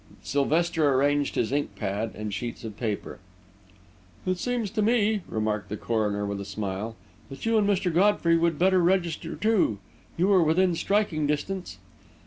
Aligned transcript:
Sylvester 0.23 0.91
arranged 0.95 1.35
his 1.35 1.51
ink 1.51 1.75
pad 1.75 2.13
and 2.15 2.33
sheets 2.33 2.63
of 2.63 2.75
paper. 2.75 3.19
"It 4.25 4.39
seems 4.39 4.71
to 4.71 4.81
me," 4.81 5.21
remarked 5.29 5.69
the 5.69 5.77
coroner, 5.77 6.25
with 6.25 6.41
a 6.41 6.43
smile, 6.43 6.95
"that 7.29 7.45
you 7.45 7.55
and 7.55 7.69
Mr. 7.69 7.93
Godfrey 7.93 8.35
would 8.35 8.57
better 8.57 8.81
register, 8.81 9.35
too. 9.35 9.77
You 10.17 10.29
were 10.29 10.41
within 10.41 10.73
striking 10.73 11.27
distance." 11.27 11.77